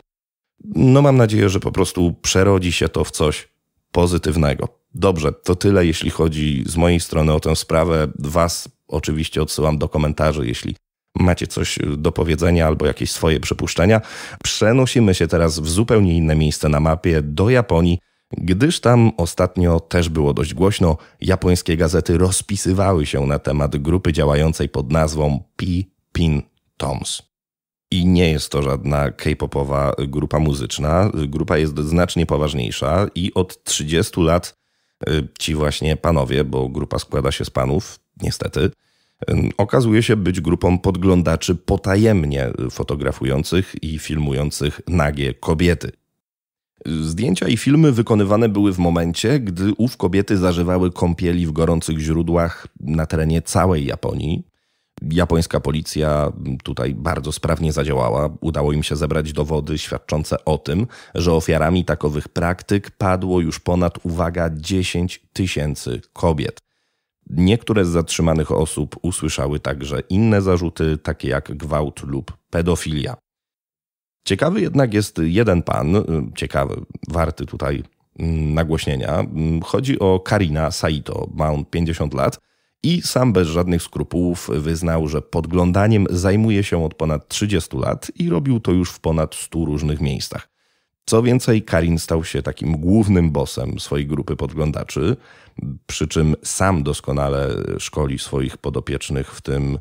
No 0.75 1.01
mam 1.01 1.17
nadzieję, 1.17 1.49
że 1.49 1.59
po 1.59 1.71
prostu 1.71 2.15
przerodzi 2.21 2.71
się 2.71 2.89
to 2.89 3.03
w 3.03 3.11
coś 3.11 3.47
pozytywnego. 3.91 4.67
Dobrze, 4.93 5.31
to 5.31 5.55
tyle, 5.55 5.85
jeśli 5.85 6.09
chodzi 6.09 6.63
z 6.65 6.77
mojej 6.77 6.99
strony 6.99 7.33
o 7.33 7.39
tę 7.39 7.55
sprawę. 7.55 8.07
Was 8.19 8.69
oczywiście 8.87 9.41
odsyłam 9.41 9.77
do 9.77 9.89
komentarzy, 9.89 10.47
jeśli 10.47 10.75
macie 11.15 11.47
coś 11.47 11.79
do 11.97 12.11
powiedzenia 12.11 12.67
albo 12.67 12.85
jakieś 12.85 13.11
swoje 13.11 13.39
przypuszczenia. 13.39 14.01
Przenosimy 14.43 15.15
się 15.15 15.27
teraz 15.27 15.59
w 15.59 15.69
zupełnie 15.69 16.17
inne 16.17 16.35
miejsce 16.35 16.69
na 16.69 16.79
mapie, 16.79 17.21
do 17.21 17.49
Japonii, 17.49 17.99
gdyż 18.31 18.79
tam 18.79 19.11
ostatnio 19.17 19.79
też 19.79 20.09
było 20.09 20.33
dość 20.33 20.53
głośno. 20.53 20.97
Japońskie 21.21 21.77
gazety 21.77 22.17
rozpisywały 22.17 23.05
się 23.05 23.25
na 23.25 23.39
temat 23.39 23.77
grupy 23.77 24.13
działającej 24.13 24.69
pod 24.69 24.91
nazwą 24.91 25.43
P-Pin 25.55 26.41
Toms. 26.77 27.21
I 27.91 28.05
nie 28.05 28.31
jest 28.31 28.51
to 28.51 28.63
żadna 28.63 29.11
K-popowa 29.11 29.93
grupa 30.07 30.39
muzyczna. 30.39 31.11
Grupa 31.27 31.57
jest 31.57 31.79
znacznie 31.79 32.25
poważniejsza 32.25 33.07
i 33.15 33.33
od 33.33 33.63
30 33.63 34.21
lat 34.21 34.57
y, 35.09 35.27
ci 35.39 35.55
właśnie 35.55 35.97
panowie, 35.97 36.43
bo 36.43 36.69
grupa 36.69 36.99
składa 36.99 37.31
się 37.31 37.45
z 37.45 37.49
panów, 37.49 37.99
niestety, 38.21 38.59
y, 38.59 38.71
okazuje 39.57 40.03
się 40.03 40.15
być 40.15 40.41
grupą 40.41 40.79
podglądaczy 40.79 41.55
potajemnie 41.55 42.49
fotografujących 42.71 43.75
i 43.83 43.99
filmujących 43.99 44.81
nagie 44.87 45.33
kobiety. 45.33 45.91
Zdjęcia 46.85 47.47
i 47.47 47.57
filmy 47.57 47.91
wykonywane 47.91 48.49
były 48.49 48.73
w 48.73 48.77
momencie, 48.77 49.39
gdy 49.39 49.73
ów 49.77 49.97
kobiety 49.97 50.37
zażywały 50.37 50.91
kąpieli 50.91 51.45
w 51.45 51.51
gorących 51.51 51.99
źródłach 51.99 52.67
na 52.79 53.05
terenie 53.05 53.41
całej 53.41 53.85
Japonii. 53.85 54.43
Japońska 55.01 55.59
policja 55.59 56.31
tutaj 56.63 56.95
bardzo 56.95 57.31
sprawnie 57.31 57.73
zadziałała. 57.73 58.29
Udało 58.41 58.73
im 58.73 58.83
się 58.83 58.95
zebrać 58.95 59.33
dowody 59.33 59.77
świadczące 59.77 60.45
o 60.45 60.57
tym, 60.57 60.87
że 61.15 61.33
ofiarami 61.33 61.85
takowych 61.85 62.29
praktyk 62.29 62.91
padło 62.91 63.41
już 63.41 63.59
ponad, 63.59 64.05
uwaga, 64.05 64.49
10 64.53 65.21
tysięcy 65.33 66.01
kobiet. 66.13 66.59
Niektóre 67.29 67.85
z 67.85 67.89
zatrzymanych 67.89 68.51
osób 68.51 68.95
usłyszały 69.01 69.59
także 69.59 69.99
inne 70.09 70.41
zarzuty, 70.41 70.97
takie 70.97 71.27
jak 71.27 71.57
gwałt 71.57 72.03
lub 72.03 72.37
pedofilia. 72.49 73.15
Ciekawy 74.27 74.61
jednak 74.61 74.93
jest 74.93 75.17
jeden 75.23 75.63
pan, 75.63 75.93
ciekawy, 76.35 76.81
warty 77.07 77.45
tutaj 77.45 77.83
mm, 78.19 78.53
nagłośnienia. 78.53 79.25
Chodzi 79.63 79.99
o 79.99 80.19
Karina 80.19 80.71
Saito, 80.71 81.27
ma 81.33 81.51
on 81.51 81.65
50 81.65 82.13
lat 82.13 82.39
i 82.83 83.01
sam 83.01 83.33
bez 83.33 83.47
żadnych 83.47 83.81
skrupułów 83.81 84.49
wyznał, 84.53 85.07
że 85.07 85.21
podglądaniem 85.21 86.05
zajmuje 86.09 86.63
się 86.63 86.85
od 86.85 86.93
ponad 86.93 87.27
30 87.27 87.77
lat 87.77 88.11
i 88.15 88.29
robił 88.29 88.59
to 88.59 88.71
już 88.71 88.91
w 88.91 88.99
ponad 88.99 89.35
100 89.35 89.65
różnych 89.65 90.01
miejscach. 90.01 90.49
Co 91.05 91.23
więcej, 91.23 91.63
Karin 91.63 91.99
stał 91.99 92.23
się 92.23 92.41
takim 92.41 92.77
głównym 92.77 93.31
bossem 93.31 93.79
swojej 93.79 94.07
grupy 94.07 94.35
podglądaczy, 94.35 95.17
przy 95.85 96.07
czym 96.07 96.35
sam 96.43 96.83
doskonale 96.83 97.49
szkoli 97.79 98.19
swoich 98.19 98.57
podopiecznych 98.57 99.35
w 99.35 99.41
tym 99.41 99.79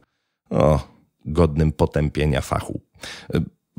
o, 0.50 0.88
godnym 1.24 1.72
potępienia 1.72 2.40
fachu. 2.40 2.80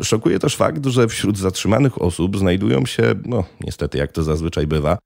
Szokuje 0.03 0.39
też 0.39 0.55
fakt, 0.55 0.85
że 0.85 1.07
wśród 1.07 1.37
zatrzymanych 1.37 2.01
osób 2.01 2.37
znajdują 2.37 2.85
się, 2.85 3.13
no 3.25 3.43
niestety 3.61 3.97
jak 3.97 4.11
to 4.11 4.23
zazwyczaj 4.23 4.67
bywa, 4.67 4.97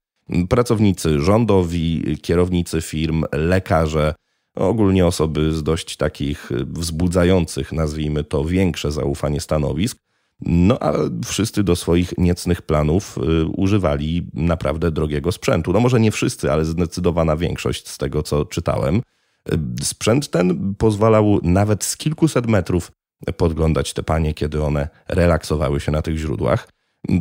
pracownicy 0.48 1.20
rządowi, 1.20 2.16
kierownicy 2.22 2.82
firm, 2.82 3.24
lekarze, 3.32 4.14
ogólnie 4.54 5.06
osoby 5.06 5.52
z 5.52 5.62
dość 5.62 5.96
takich 5.96 6.50
wzbudzających, 6.66 7.72
nazwijmy 7.72 8.24
to, 8.24 8.44
większe 8.44 8.92
zaufanie 8.92 9.40
stanowisk. 9.40 9.98
No 10.46 10.78
a 10.80 10.92
wszyscy 11.24 11.64
do 11.64 11.76
swoich 11.76 12.18
niecnych 12.18 12.62
planów 12.62 13.18
y, 13.18 13.44
używali 13.44 14.26
naprawdę 14.34 14.90
drogiego 14.90 15.32
sprzętu. 15.32 15.72
No 15.72 15.80
może 15.80 16.00
nie 16.00 16.10
wszyscy, 16.10 16.52
ale 16.52 16.64
zdecydowana 16.64 17.36
większość 17.36 17.88
z 17.88 17.98
tego, 17.98 18.22
co 18.22 18.44
czytałem. 18.44 18.96
Y, 18.96 19.58
sprzęt 19.82 20.30
ten 20.30 20.74
pozwalał 20.74 21.40
nawet 21.42 21.84
z 21.84 21.96
kilkuset 21.96 22.46
metrów 22.46 22.92
podglądać 23.36 23.92
te 23.92 24.02
panie, 24.02 24.34
kiedy 24.34 24.62
one 24.62 24.88
relaksowały 25.08 25.80
się 25.80 25.92
na 25.92 26.02
tych 26.02 26.16
źródłach. 26.16 26.68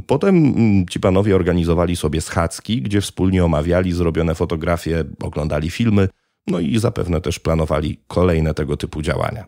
Potem 0.07 0.35
mm, 0.35 0.87
ci 0.87 0.99
panowie 0.99 1.35
organizowali 1.35 1.95
sobie 1.95 2.21
schadzki, 2.21 2.81
gdzie 2.81 3.01
wspólnie 3.01 3.45
omawiali 3.45 3.93
zrobione 3.93 4.35
fotografie, 4.35 5.03
oglądali 5.21 5.69
filmy, 5.69 6.09
no 6.47 6.59
i 6.59 6.79
zapewne 6.79 7.21
też 7.21 7.39
planowali 7.39 7.99
kolejne 8.07 8.53
tego 8.53 8.77
typu 8.77 9.01
działania. 9.01 9.45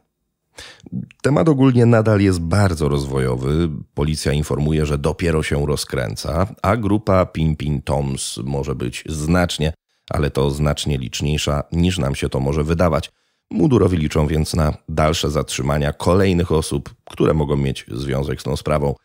Temat 1.22 1.50
ogólnie 1.50 1.86
nadal 1.86 2.22
jest 2.22 2.41
bardzo 2.41 2.89
rozwojowy. 2.89 3.69
Policja 3.93 4.33
informuje, 4.33 4.86
że 4.86 4.98
dopiero 4.98 5.43
się 5.43 5.65
rozkręca, 5.65 6.48
a 6.62 6.77
grupa 6.77 7.25
Pimpin 7.25 7.81
Toms 7.81 8.39
może 8.43 8.75
być 8.75 9.03
znacznie, 9.10 9.74
ale 10.10 10.31
to 10.31 10.51
znacznie 10.51 10.98
liczniejsza 10.98 11.63
niż 11.72 11.98
nam 11.98 12.15
się 12.15 12.29
to 12.29 12.39
może 12.39 12.63
wydawać. 12.63 13.12
Mundurowi 13.51 13.97
liczą 13.97 14.27
więc 14.27 14.53
na 14.53 14.73
dalsze 14.89 15.29
zatrzymania 15.29 15.93
kolejnych 15.93 16.51
osób, 16.51 16.95
które 17.09 17.33
mogą 17.33 17.55
mieć 17.55 17.85
związek 17.91 18.41
z 18.41 18.43
tą 18.43 18.55
sprawą. 18.55 18.95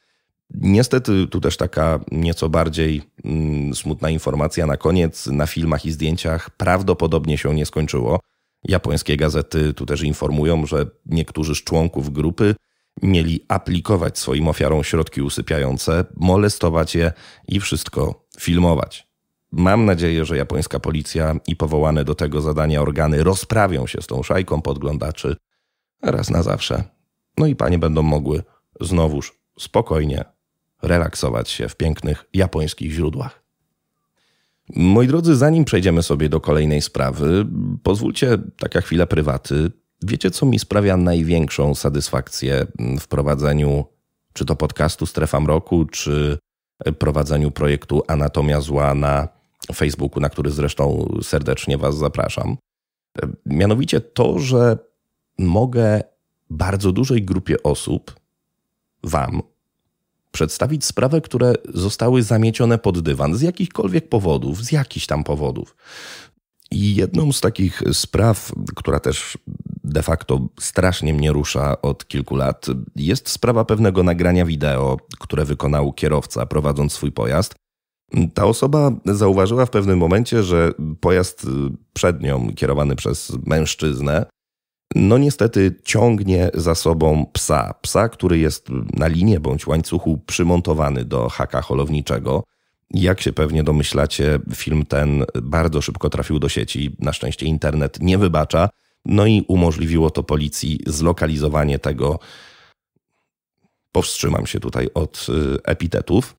Niestety, 0.55 1.27
tu 1.27 1.41
też 1.41 1.57
taka 1.57 2.01
nieco 2.13 2.49
bardziej 2.49 3.03
mm, 3.25 3.75
smutna 3.75 4.11
informacja 4.11 4.67
na 4.67 4.77
koniec. 4.77 5.27
Na 5.27 5.47
filmach 5.47 5.87
i 5.87 5.93
zdjęciach 5.93 6.51
prawdopodobnie 6.51 7.39
się 7.39 7.55
nie 7.55 7.67
skończyło. 7.67 8.21
Japońskie 8.65 9.17
gazety 9.17 9.75
tu 9.75 9.87
też 9.87 10.03
informują, 10.03 10.67
że 10.67 10.87
niektórzy 11.07 11.55
z 11.55 11.65
członków 11.65 12.13
grupy 12.13 12.55
mieli 13.03 13.45
aplikować 13.49 14.19
swoim 14.19 14.49
ofiarom 14.49 14.85
środki 14.85 15.23
usypiające, 15.23 16.05
molestować 16.17 16.95
je 16.95 17.13
i 17.49 17.61
wszystko 17.61 18.27
filmować. 18.41 19.08
Mam 19.53 19.85
nadzieję, 19.85 20.25
że 20.25 20.37
japońska 20.37 20.81
policja 20.81 21.37
i 21.47 21.57
powołane 21.57 22.05
do 22.05 22.15
tego 22.15 22.41
zadania 22.41 22.83
organy 22.83 23.25
rozprawią 23.25 23.87
się 23.87 24.03
z 24.03 24.07
tą 24.07 24.23
szajką 24.23 24.63
podglądaczy 24.63 25.37
raz 26.03 26.31
na 26.31 26.43
zawsze. 26.43 26.85
No 27.39 27.47
i 27.47 27.57
panie 27.57 27.79
będą 27.79 28.03
mogły 28.03 28.43
znowuż 28.81 29.39
spokojnie 29.59 30.25
relaksować 30.83 31.51
się 31.51 31.69
w 31.69 31.77
pięknych 31.77 32.25
japońskich 32.35 32.93
źródłach. 32.93 33.43
Moi 34.77 35.07
drodzy, 35.07 35.37
zanim 35.37 35.65
przejdziemy 35.65 36.03
sobie 36.03 36.29
do 36.29 36.41
kolejnej 36.41 36.83
sprawy, 36.83 37.47
pozwólcie 37.83 38.39
taka 38.59 38.81
chwila 38.81 39.07
prywaty. 39.07 39.71
Wiecie, 40.03 40.31
co 40.31 40.47
mi 40.47 40.59
sprawia 40.59 40.97
największą 40.97 41.75
satysfakcję 41.75 42.67
w 43.01 43.09
prowadzeniu 43.09 43.85
czy 44.33 44.45
to 44.45 44.57
podcastu 44.57 45.07
Strefa 45.07 45.41
Mroku, 45.41 45.85
czy 45.85 46.39
prowadzeniu 46.99 47.51
projektu 47.51 48.03
Anatomia 48.09 48.61
Zła 48.61 48.95
na 48.95 49.38
Facebooku, 49.75 50.21
na 50.21 50.29
który 50.29 50.51
zresztą 50.51 51.09
serdecznie 51.23 51.79
Was 51.79 51.97
zapraszam. 51.97 52.57
Mianowicie 53.47 54.01
to, 54.01 54.39
że 54.39 54.79
mogę 55.39 56.03
bardzo 56.51 56.93
dużej 56.93 57.23
grupie 57.23 57.63
osób, 57.63 58.15
Wam, 59.03 59.43
przedstawić 60.33 60.85
sprawy, 60.85 61.21
które 61.21 61.55
zostały 61.75 62.23
zamiecione 62.23 62.79
pod 62.79 63.01
dywan 63.01 63.35
z 63.35 63.41
jakichkolwiek 63.41 64.09
powodów, 64.09 64.65
z 64.65 64.73
jakichś 64.73 65.07
tam 65.07 65.25
powodów. 65.25 65.77
I 66.71 66.95
jedną 66.95 67.33
z 67.33 67.41
takich 67.41 67.83
spraw, 67.93 68.53
która 68.77 69.01
też 69.01 69.39
de 69.85 70.03
facto 70.03 70.49
strasznie 70.61 71.15
mnie 71.15 71.33
rusza 71.33 71.83
od 71.83 72.09
kilku 72.09 72.37
lat, 72.37 72.67
jest 72.97 73.29
sprawa 73.29 73.65
pewnego 73.65 74.03
nagrania 74.03 74.45
wideo, 74.47 74.97
które 75.19 75.45
wykonał 75.45 75.93
kierowca 75.93 76.47
prowadząc 76.47 76.93
swój 76.93 77.13
pojazd. 77.13 77.55
Ta 78.35 78.45
osoba 78.45 78.91
zauważyła 79.05 79.67
w 79.67 79.71
pewnym 79.71 79.99
momencie, 79.99 80.43
że 80.43 80.73
pojazd 81.01 81.47
przed 81.93 82.23
nią, 82.23 82.55
kierowany 82.57 82.97
przez 82.97 83.33
mężczyznę, 83.47 84.27
no 84.95 85.19
niestety 85.19 85.75
ciągnie 85.85 86.51
za 86.55 86.75
sobą 86.75 87.27
psa. 87.33 87.75
Psa, 87.83 88.09
który 88.09 88.39
jest 88.39 88.69
na 88.93 89.07
linie 89.07 89.41
bądź 89.41 89.67
łańcuchu 89.67 90.19
przymontowany 90.27 91.05
do 91.05 91.29
haka 91.29 91.63
holowniczego. 91.63 92.45
Jak 92.91 93.21
się 93.21 93.33
pewnie 93.33 93.65
domyślacie, 93.65 94.39
film 94.55 94.87
ten 94.87 95.25
bardzo 95.43 95.83
szybko 95.83 96.11
trafił 96.11 96.39
do 96.39 96.49
sieci. 96.49 96.97
Na 96.99 97.13
szczęście 97.13 97.47
internet 97.47 97.99
nie 98.01 98.19
wybacza. 98.19 98.69
No 99.05 99.27
i 99.27 99.45
umożliwiło 99.49 100.11
to 100.11 100.23
policji 100.23 100.81
zlokalizowanie 100.87 101.79
tego 101.79 102.19
Powstrzymam 103.93 104.47
się 104.47 104.61
tutaj 104.61 104.89
od 104.95 105.27
y, 105.29 105.63
epitetów. 105.65 106.37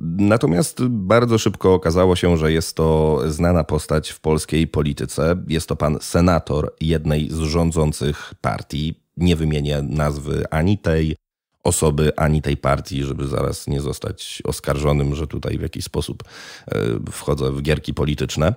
Natomiast 0.00 0.84
bardzo 0.88 1.38
szybko 1.38 1.74
okazało 1.74 2.16
się, 2.16 2.36
że 2.36 2.52
jest 2.52 2.76
to 2.76 3.20
znana 3.26 3.64
postać 3.64 4.10
w 4.10 4.20
polskiej 4.20 4.66
polityce. 4.66 5.36
Jest 5.48 5.68
to 5.68 5.76
pan 5.76 5.98
senator 6.00 6.74
jednej 6.80 7.30
z 7.30 7.38
rządzących 7.38 8.34
partii. 8.40 8.94
Nie 9.16 9.36
wymienię 9.36 9.82
nazwy 9.82 10.44
ani 10.50 10.78
tej 10.78 11.16
osoby, 11.64 12.12
ani 12.16 12.42
tej 12.42 12.56
partii, 12.56 13.04
żeby 13.04 13.26
zaraz 13.26 13.66
nie 13.66 13.80
zostać 13.80 14.42
oskarżonym, 14.44 15.14
że 15.14 15.26
tutaj 15.26 15.58
w 15.58 15.62
jakiś 15.62 15.84
sposób 15.84 16.22
e, 16.68 16.80
wchodzę 17.10 17.52
w 17.52 17.62
gierki 17.62 17.94
polityczne. 17.94 18.54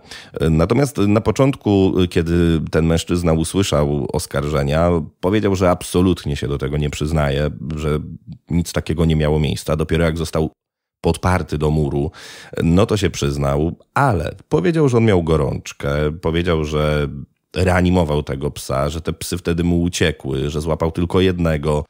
Natomiast 0.50 0.98
na 0.98 1.22
początku, 1.22 1.94
kiedy 2.10 2.62
ten 2.72 2.86
mężczyzna 2.86 3.34
usłyszał 3.34 4.08
oskarżenia, 4.14 4.90
powiedział, 5.20 5.56
że 5.56 5.70
absolutnie 5.70 6.36
się 6.36 6.48
do 6.48 6.58
tego 6.58 6.78
nie 6.78 6.90
przyznaje, 6.90 7.50
że 7.76 8.00
nic 8.50 8.74
takiego 8.74 9.06
nie 9.06 9.16
miało 9.16 9.40
miejsca. 9.40 9.76
Dopiero 9.76 10.04
jak 10.04 10.18
został 10.18 10.52
podparty 11.01 11.58
do 11.58 11.72
muru, 11.72 12.12
no 12.63 12.86
to 12.86 12.98
się 12.98 13.10
przyznał, 13.10 13.75
ale 13.93 14.36
powiedział, 14.50 14.89
że 14.89 14.98
on 14.98 15.05
miał 15.05 15.24
gorączkę, 15.24 16.12
powiedział, 16.22 16.63
że 16.63 17.08
reanimował 17.55 18.24
tego 18.24 18.51
psa, 18.51 18.89
że 18.89 19.01
te 19.01 19.13
psy 19.13 19.38
wtedy 19.38 19.63
mu 19.63 19.81
uciekły, 19.81 20.50
że 20.50 20.62
złapał 20.62 20.91
tylko 20.91 21.22
jednego. 21.22 21.86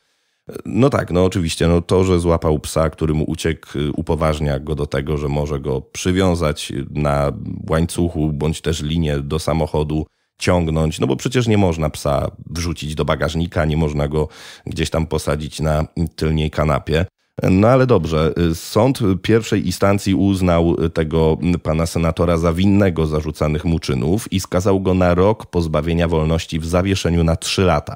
No 0.65 0.89
tak, 0.89 1.11
no 1.11 1.25
oczywiście, 1.25 1.67
no 1.67 1.81
to, 1.81 2.03
że 2.03 2.19
złapał 2.19 2.59
psa, 2.59 2.89
który 2.89 3.13
mu 3.13 3.23
uciekł, 3.23 3.67
upoważnia 3.95 4.59
go 4.59 4.75
do 4.75 4.85
tego, 4.85 5.17
że 5.17 5.27
może 5.27 5.59
go 5.59 5.81
przywiązać 5.81 6.73
na 6.89 7.31
łańcuchu 7.69 8.33
bądź 8.33 8.61
też 8.61 8.81
linię 8.81 9.19
do 9.19 9.39
samochodu, 9.39 10.05
ciągnąć, 10.41 10.99
no 10.99 11.07
bo 11.07 11.15
przecież 11.15 11.47
nie 11.47 11.57
można 11.57 11.89
psa 11.89 12.31
wrzucić 12.49 12.95
do 12.95 13.05
bagażnika, 13.05 13.65
nie 13.65 13.77
można 13.77 14.07
go 14.07 14.27
gdzieś 14.65 14.89
tam 14.89 15.07
posadzić 15.07 15.59
na 15.59 15.85
tylniej 16.15 16.51
kanapie. 16.51 17.05
No 17.43 17.67
ale 17.67 17.87
dobrze, 17.87 18.33
sąd 18.53 18.99
pierwszej 19.21 19.65
instancji 19.65 20.15
uznał 20.15 20.75
tego 20.93 21.37
pana 21.63 21.85
senatora 21.85 22.37
za 22.37 22.53
winnego 22.53 23.07
zarzucanych 23.07 23.65
mu 23.65 23.79
czynów 23.79 24.33
i 24.33 24.39
skazał 24.39 24.81
go 24.81 24.93
na 24.93 25.15
rok 25.15 25.45
pozbawienia 25.45 26.07
wolności 26.07 26.59
w 26.59 26.65
zawieszeniu 26.65 27.23
na 27.23 27.35
trzy 27.35 27.61
lata. 27.61 27.95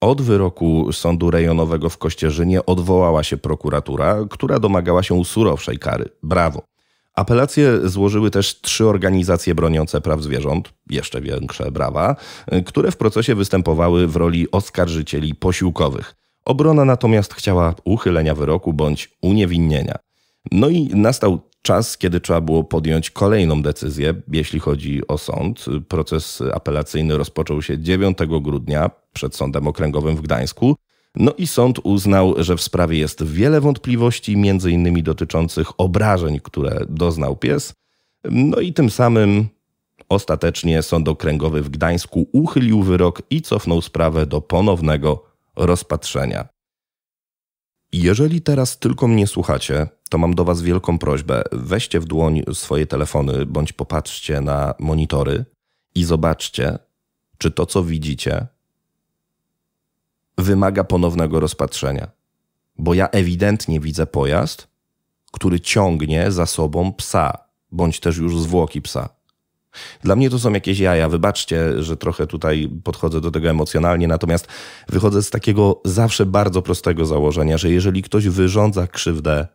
Od 0.00 0.22
wyroku 0.22 0.92
sądu 0.92 1.30
rejonowego 1.30 1.88
w 1.88 1.98
Kościerzynie 1.98 2.66
odwołała 2.66 3.22
się 3.22 3.36
prokuratura, 3.36 4.16
która 4.30 4.58
domagała 4.58 5.02
się 5.02 5.24
surowszej 5.24 5.78
kary. 5.78 6.08
Brawo. 6.22 6.62
Apelacje 7.14 7.88
złożyły 7.88 8.30
też 8.30 8.60
trzy 8.60 8.86
organizacje 8.86 9.54
broniące 9.54 10.00
praw 10.00 10.22
zwierząt, 10.22 10.72
jeszcze 10.90 11.20
większe 11.20 11.70
brawa, 11.70 12.16
które 12.66 12.90
w 12.90 12.96
procesie 12.96 13.34
występowały 13.34 14.06
w 14.06 14.16
roli 14.16 14.50
oskarżycieli 14.50 15.34
posiłkowych. 15.34 16.14
Obrona 16.44 16.84
natomiast 16.84 17.34
chciała 17.34 17.74
uchylenia 17.84 18.34
wyroku 18.34 18.72
bądź 18.72 19.10
uniewinnienia. 19.22 19.98
No 20.52 20.68
i 20.68 20.86
nastał 20.86 21.40
czas, 21.62 21.98
kiedy 21.98 22.20
trzeba 22.20 22.40
było 22.40 22.64
podjąć 22.64 23.10
kolejną 23.10 23.62
decyzję, 23.62 24.14
jeśli 24.32 24.60
chodzi 24.60 25.06
o 25.08 25.18
sąd. 25.18 25.64
Proces 25.88 26.42
apelacyjny 26.54 27.18
rozpoczął 27.18 27.62
się 27.62 27.78
9 27.78 28.18
grudnia 28.40 28.90
przed 29.12 29.36
Sądem 29.36 29.68
Okręgowym 29.68 30.16
w 30.16 30.22
Gdańsku. 30.22 30.76
No 31.16 31.32
i 31.38 31.46
sąd 31.46 31.78
uznał, 31.82 32.34
że 32.38 32.56
w 32.56 32.62
sprawie 32.62 32.98
jest 32.98 33.24
wiele 33.24 33.60
wątpliwości, 33.60 34.36
między 34.36 34.70
innymi 34.70 35.02
dotyczących 35.02 35.80
obrażeń, 35.80 36.40
które 36.40 36.86
doznał 36.88 37.36
pies. 37.36 37.72
No 38.24 38.60
i 38.60 38.72
tym 38.72 38.90
samym 38.90 39.48
ostatecznie 40.08 40.82
Sąd 40.82 41.08
Okręgowy 41.08 41.62
w 41.62 41.68
Gdańsku 41.70 42.28
uchylił 42.32 42.82
wyrok 42.82 43.22
i 43.30 43.42
cofnął 43.42 43.82
sprawę 43.82 44.26
do 44.26 44.40
ponownego 44.40 45.31
rozpatrzenia. 45.56 46.48
Jeżeli 47.92 48.42
teraz 48.42 48.78
tylko 48.78 49.08
mnie 49.08 49.26
słuchacie, 49.26 49.86
to 50.10 50.18
mam 50.18 50.34
do 50.34 50.44
Was 50.44 50.62
wielką 50.62 50.98
prośbę. 50.98 51.42
Weźcie 51.52 52.00
w 52.00 52.04
dłoń 52.04 52.42
swoje 52.52 52.86
telefony 52.86 53.46
bądź 53.46 53.72
popatrzcie 53.72 54.40
na 54.40 54.74
monitory 54.78 55.44
i 55.94 56.04
zobaczcie, 56.04 56.78
czy 57.38 57.50
to, 57.50 57.66
co 57.66 57.84
widzicie, 57.84 58.46
wymaga 60.38 60.84
ponownego 60.84 61.40
rozpatrzenia. 61.40 62.10
Bo 62.78 62.94
ja 62.94 63.08
ewidentnie 63.08 63.80
widzę 63.80 64.06
pojazd, 64.06 64.68
który 65.32 65.60
ciągnie 65.60 66.30
za 66.30 66.46
sobą 66.46 66.92
psa, 66.92 67.38
bądź 67.70 68.00
też 68.00 68.16
już 68.16 68.40
zwłoki 68.40 68.82
psa. 68.82 69.08
Dla 70.02 70.16
mnie 70.16 70.30
to 70.30 70.38
są 70.38 70.52
jakieś 70.52 70.78
jaja. 70.78 71.08
Wybaczcie, 71.08 71.82
że 71.82 71.96
trochę 71.96 72.26
tutaj 72.26 72.70
podchodzę 72.84 73.20
do 73.20 73.30
tego 73.30 73.50
emocjonalnie, 73.50 74.08
natomiast 74.08 74.48
wychodzę 74.88 75.22
z 75.22 75.30
takiego 75.30 75.80
zawsze 75.84 76.26
bardzo 76.26 76.62
prostego 76.62 77.06
założenia, 77.06 77.58
że 77.58 77.70
jeżeli 77.70 78.02
ktoś 78.02 78.28
wyrządza 78.28 78.86
krzywdę 78.86 79.46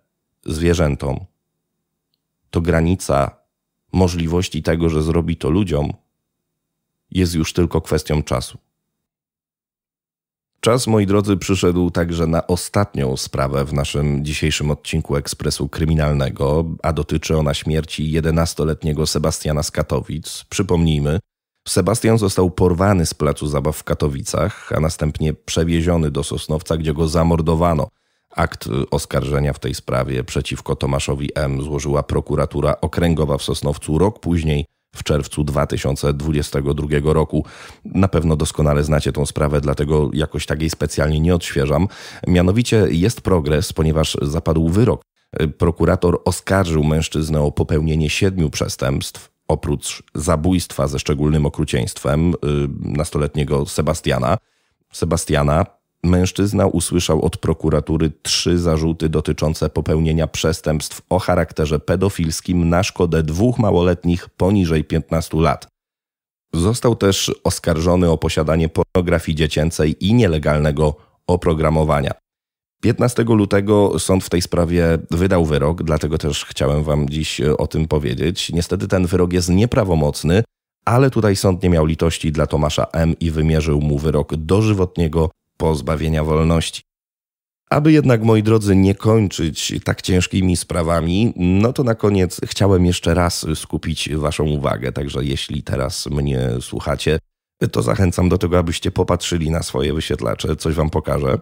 zwierzętom, 0.46 1.26
to 2.50 2.62
granica 2.62 3.38
możliwości 3.94 4.64
tego, 4.64 4.90
że 4.90 5.04
zrobi 5.04 5.38
to 5.38 5.50
ludziom, 5.50 5.94
jest 7.12 7.36
już 7.36 7.54
tylko 7.54 7.82
kwestią 7.82 8.24
czasu. 8.24 8.58
Czas, 10.68 10.88
moi 10.88 11.06
drodzy, 11.06 11.38
przyszedł 11.38 11.92
także 11.92 12.28
na 12.28 12.48
ostatnią 12.48 13.18
sprawę 13.18 13.66
w 13.66 13.74
naszym 13.74 14.26
dzisiejszym 14.26 14.72
odcinku 14.72 15.16
Ekspresu 15.16 15.70
Kryminalnego, 15.70 16.66
a 16.84 16.94
dotyczy 16.94 17.38
ona 17.38 17.54
śmierci 17.54 18.22
11-letniego 18.22 19.08
Sebastiana 19.08 19.64
z 19.64 19.72
Katowic. 19.72 20.46
Przypomnijmy, 20.50 21.20
Sebastian 21.68 22.18
został 22.18 22.52
porwany 22.52 23.06
z 23.06 23.14
placu 23.14 23.48
zabaw 23.48 23.78
w 23.78 23.84
Katowicach, 23.84 24.72
a 24.76 24.80
następnie 24.80 25.34
przewieziony 25.34 26.12
do 26.12 26.24
Sosnowca, 26.24 26.78
gdzie 26.78 26.94
go 26.94 27.08
zamordowano. 27.08 27.88
Akt 28.36 28.70
oskarżenia 28.92 29.54
w 29.54 29.60
tej 29.60 29.74
sprawie 29.74 30.24
przeciwko 30.24 30.76
Tomaszowi 30.76 31.30
M. 31.36 31.62
złożyła 31.62 32.04
prokuratura 32.04 32.82
okręgowa 32.82 33.38
w 33.38 33.44
Sosnowcu 33.44 33.98
rok 33.98 34.20
później– 34.20 34.66
w 34.98 35.04
czerwcu 35.04 35.44
2022 35.44 37.14
roku. 37.14 37.46
Na 37.86 38.08
pewno 38.08 38.36
doskonale 38.36 38.84
znacie 38.84 39.12
tą 39.12 39.26
sprawę, 39.26 39.62
dlatego 39.62 40.10
jakoś 40.14 40.46
takiej 40.46 40.70
specjalnie 40.70 41.20
nie 41.20 41.36
odświeżam. 41.36 41.88
Mianowicie 42.28 42.88
jest 42.90 43.22
progres, 43.22 43.74
ponieważ 43.74 44.18
zapadł 44.22 44.70
wyrok. 44.70 45.02
Prokurator 45.58 46.22
oskarżył 46.26 46.84
mężczyznę 46.84 47.42
o 47.42 47.52
popełnienie 47.52 48.10
siedmiu 48.10 48.50
przestępstw, 48.50 49.32
oprócz 49.48 50.04
zabójstwa 50.16 50.88
ze 50.88 51.00
szczególnym 51.00 51.46
okrucieństwem 51.46 52.34
y, 52.34 52.36
nastoletniego 52.80 53.66
Sebastiana. 53.66 54.38
Sebastiana 54.94 55.66
Mężczyzna 56.04 56.66
usłyszał 56.66 57.26
od 57.26 57.38
prokuratury 57.38 58.12
trzy 58.22 58.58
zarzuty 58.58 59.10
dotyczące 59.10 59.70
popełnienia 59.70 60.28
przestępstw 60.28 61.02
o 61.10 61.20
charakterze 61.20 61.80
pedofilskim 61.80 62.70
na 62.70 62.84
szkodę 62.84 63.24
dwóch 63.24 63.60
małoletnich 63.60 64.30
poniżej 64.30 64.84
15 64.84 65.38
lat. 65.38 65.68
Został 66.54 66.96
też 66.96 67.32
oskarżony 67.44 68.12
o 68.12 68.18
posiadanie 68.18 68.70
pornografii 68.70 69.36
dziecięcej 69.36 70.06
i 70.08 70.14
nielegalnego 70.14 70.96
oprogramowania. 71.28 72.12
15 72.82 73.24
lutego 73.24 74.00
sąd 74.00 74.24
w 74.24 74.30
tej 74.30 74.42
sprawie 74.42 74.98
wydał 75.12 75.46
wyrok, 75.46 75.84
dlatego 75.84 76.18
też 76.18 76.46
chciałem 76.46 76.84
Wam 76.84 77.10
dziś 77.10 77.42
o 77.42 77.68
tym 77.68 77.88
powiedzieć. 77.88 78.52
Niestety 78.54 78.88
ten 78.88 79.06
wyrok 79.06 79.34
jest 79.34 79.50
nieprawomocny, 79.50 80.44
ale 80.86 81.10
tutaj 81.10 81.36
sąd 81.36 81.64
nie 81.64 81.70
miał 81.70 81.86
litości 81.86 82.32
dla 82.32 82.48
Tomasza 82.48 82.88
M. 82.94 83.16
i 83.20 83.32
wymierzył 83.32 83.82
mu 83.82 84.00
wyrok 84.00 84.36
dożywotniego 84.36 85.30
pozbawienia 85.58 86.24
wolności. 86.24 86.82
Aby 87.70 87.92
jednak, 87.92 88.24
moi 88.24 88.44
drodzy, 88.44 88.76
nie 88.76 88.96
kończyć 88.96 89.74
tak 89.84 90.02
ciężkimi 90.02 90.58
sprawami, 90.58 91.34
no 91.36 91.74
to 91.74 91.84
na 91.84 91.96
koniec 91.96 92.42
chciałem 92.46 92.86
jeszcze 92.86 93.14
raz 93.14 93.46
skupić 93.56 94.10
Waszą 94.10 94.46
uwagę. 94.46 94.92
Także 94.92 95.26
jeśli 95.26 95.64
teraz 95.64 96.08
mnie 96.08 96.50
słuchacie, 96.62 97.20
to 97.72 97.82
zachęcam 97.82 98.30
do 98.30 98.38
tego, 98.38 98.58
abyście 98.58 98.92
popatrzyli 98.92 99.52
na 99.52 99.64
swoje 99.64 99.94
wyświetlacze, 99.94 100.56
coś 100.56 100.76
Wam 100.76 100.90
pokażę. 100.90 101.40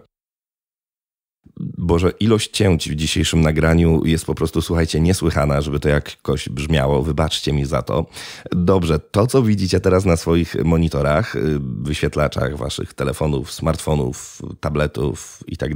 Boże, 1.60 2.10
ilość 2.20 2.50
cięć 2.50 2.90
w 2.90 2.94
dzisiejszym 2.94 3.40
nagraniu 3.40 4.04
jest 4.04 4.24
po 4.24 4.34
prostu, 4.34 4.62
słuchajcie, 4.62 5.00
niesłychana, 5.00 5.60
żeby 5.60 5.80
to 5.80 5.88
jakoś 5.88 6.48
brzmiało. 6.48 7.02
Wybaczcie 7.02 7.52
mi 7.52 7.64
za 7.64 7.82
to. 7.82 8.06
Dobrze, 8.50 8.98
to 8.98 9.26
co 9.26 9.42
widzicie 9.42 9.80
teraz 9.80 10.04
na 10.04 10.16
swoich 10.16 10.64
monitorach, 10.64 11.36
y, 11.36 11.58
wyświetlaczach 11.60 12.56
waszych 12.56 12.94
telefonów, 12.94 13.52
smartfonów, 13.52 14.42
tabletów 14.60 15.44
i 15.46 15.56
tak 15.56 15.72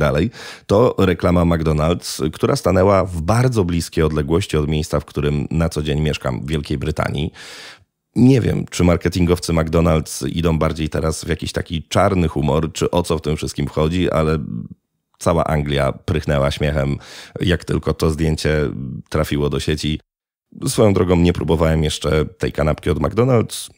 to 0.67 0.95
reklama 0.99 1.45
McDonald's, 1.45 2.31
która 2.31 2.57
stanęła 2.57 3.05
w 3.05 3.23
bardzo 3.23 3.65
bliskiej 3.65 4.05
odległości 4.05 4.57
od 4.57 4.69
miejsca, 4.69 5.01
w 5.01 5.05
którym 5.05 5.47
na 5.51 5.69
co 5.69 5.83
dzień 5.83 6.01
mieszkam 6.01 6.41
w 6.41 6.47
Wielkiej 6.47 6.79
Brytanii. 6.79 7.33
Nie 8.17 8.41
wiem, 8.41 8.65
czy 8.71 8.85
marketingowcy 8.85 9.53
McDonald's 9.53 10.29
idą 10.29 10.59
bardziej 10.59 10.89
teraz 10.89 11.25
w 11.25 11.29
jakiś 11.29 11.53
taki 11.53 11.83
czarny 11.83 12.29
humor, 12.29 12.73
czy 12.73 12.91
o 12.91 13.03
co 13.03 13.19
w 13.19 13.23
tym 13.23 13.37
wszystkim 13.37 13.67
chodzi, 13.67 14.11
ale 14.11 14.39
cała 15.21 15.45
Anglia 15.45 15.93
prychnęła 15.93 16.51
śmiechem, 16.51 16.97
jak 17.41 17.65
tylko 17.65 17.95
to 17.95 18.11
zdjęcie 18.11 18.71
trafiło 19.09 19.51
do 19.51 19.61
sieci. 19.61 20.01
Swoją 20.67 20.93
drogą 20.93 21.17
nie 21.17 21.33
próbowałem 21.33 21.85
jeszcze 21.85 22.25
tej 22.25 22.53
kanapki 22.53 22.91
od 22.91 22.99
McDonald's. 22.99 23.71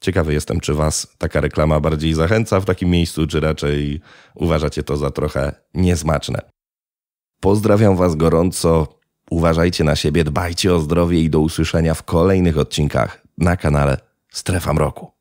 Ciekawy 0.00 0.32
jestem, 0.32 0.60
czy 0.60 0.74
Was 0.74 1.14
taka 1.18 1.40
reklama 1.40 1.80
bardziej 1.80 2.14
zachęca 2.14 2.60
w 2.60 2.64
takim 2.64 2.90
miejscu, 2.90 3.26
czy 3.26 3.40
raczej 3.40 4.00
uważacie 4.34 4.82
to 4.82 4.96
za 4.96 5.10
trochę 5.10 5.52
niesmaczne. 5.74 6.40
Pozdrawiam 7.40 7.96
Was 7.96 8.16
gorąco. 8.16 9.00
Uważajcie 9.30 9.84
na 9.84 9.96
siebie, 9.96 10.24
dbajcie 10.24 10.74
o 10.74 10.80
zdrowie 10.80 11.20
i 11.20 11.30
do 11.30 11.40
usłyszenia 11.40 11.94
w 11.94 12.02
kolejnych 12.02 12.58
odcinkach 12.58 13.22
na 13.38 13.56
kanale 13.56 13.98
Strefa 14.32 14.72
Mroku. 14.72 15.19